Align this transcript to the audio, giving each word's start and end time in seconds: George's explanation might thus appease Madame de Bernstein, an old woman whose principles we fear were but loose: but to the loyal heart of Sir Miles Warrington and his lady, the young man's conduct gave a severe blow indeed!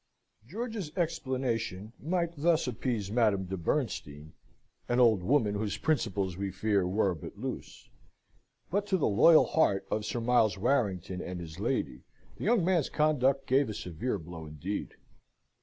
George's 0.47 0.91
explanation 0.97 1.93
might 1.99 2.31
thus 2.35 2.65
appease 2.65 3.11
Madame 3.11 3.45
de 3.45 3.55
Bernstein, 3.55 4.33
an 4.89 4.99
old 4.99 5.21
woman 5.21 5.53
whose 5.53 5.77
principles 5.77 6.37
we 6.37 6.49
fear 6.49 6.87
were 6.87 7.13
but 7.13 7.37
loose: 7.37 7.87
but 8.71 8.87
to 8.87 8.97
the 8.97 9.07
loyal 9.07 9.45
heart 9.45 9.85
of 9.91 10.03
Sir 10.03 10.19
Miles 10.19 10.57
Warrington 10.57 11.21
and 11.21 11.39
his 11.39 11.59
lady, 11.59 12.01
the 12.39 12.45
young 12.45 12.65
man's 12.65 12.89
conduct 12.89 13.45
gave 13.45 13.69
a 13.69 13.75
severe 13.75 14.17
blow 14.17 14.47
indeed! 14.47 14.95